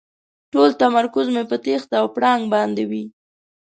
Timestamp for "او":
2.01-2.07